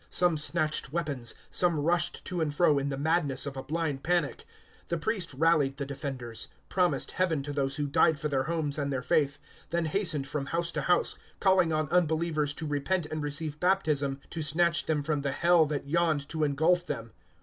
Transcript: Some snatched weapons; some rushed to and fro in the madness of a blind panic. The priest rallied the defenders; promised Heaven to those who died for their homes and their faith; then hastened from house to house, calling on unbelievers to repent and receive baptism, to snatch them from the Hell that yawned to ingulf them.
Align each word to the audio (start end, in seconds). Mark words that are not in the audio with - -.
Some 0.09 0.35
snatched 0.35 0.91
weapons; 0.91 1.35
some 1.51 1.77
rushed 1.79 2.25
to 2.25 2.41
and 2.41 2.51
fro 2.51 2.79
in 2.79 2.89
the 2.89 2.97
madness 2.97 3.45
of 3.45 3.55
a 3.55 3.61
blind 3.61 4.01
panic. 4.01 4.45
The 4.87 4.97
priest 4.97 5.31
rallied 5.35 5.77
the 5.77 5.85
defenders; 5.85 6.47
promised 6.69 7.11
Heaven 7.11 7.43
to 7.43 7.53
those 7.53 7.75
who 7.75 7.85
died 7.85 8.17
for 8.17 8.27
their 8.27 8.45
homes 8.45 8.79
and 8.79 8.91
their 8.91 9.03
faith; 9.03 9.37
then 9.69 9.85
hastened 9.85 10.25
from 10.25 10.47
house 10.47 10.71
to 10.71 10.81
house, 10.81 11.19
calling 11.39 11.71
on 11.71 11.87
unbelievers 11.89 12.51
to 12.55 12.65
repent 12.65 13.05
and 13.11 13.21
receive 13.21 13.59
baptism, 13.59 14.19
to 14.31 14.41
snatch 14.41 14.87
them 14.87 15.03
from 15.03 15.21
the 15.21 15.33
Hell 15.33 15.67
that 15.67 15.87
yawned 15.87 16.27
to 16.29 16.39
ingulf 16.43 16.87
them. 16.87 17.11